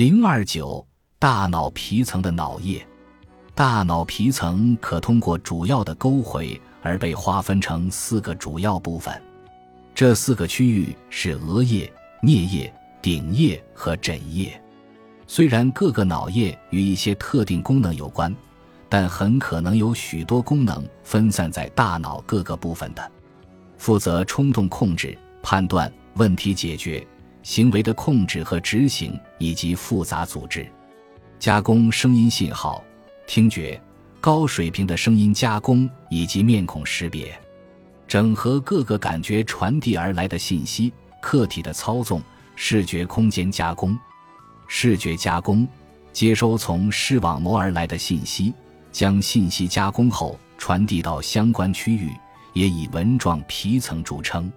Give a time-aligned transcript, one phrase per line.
[0.00, 0.82] 零二九，
[1.18, 2.82] 大脑皮层的脑叶，
[3.54, 9.22] 大脑皮层可通过主要的沟回而被划分成四个主要部分，
[9.94, 11.92] 这四个区域是额叶、
[12.22, 14.58] 颞叶、顶叶和枕叶。
[15.26, 18.34] 虽然各个脑叶与一些特定功能有关，
[18.88, 23.12] 但很可能有许多功能分散在大脑各个部分的，
[23.76, 27.06] 负责冲动控制、判断、问题解决。
[27.42, 30.66] 行为的控制和执行，以及复杂组织、
[31.38, 32.84] 加工声音信号、
[33.26, 33.80] 听觉、
[34.20, 37.38] 高水平的声音加工以及面孔识别、
[38.06, 42.22] 整合各个感觉传递而来的信息、客体的操纵、
[42.56, 43.98] 视觉空间加工、
[44.68, 45.66] 视觉加工、
[46.12, 48.52] 接收从视网膜而来的信息，
[48.92, 52.12] 将信息加工后传递到相关区域，
[52.52, 54.52] 也以纹状皮层著称。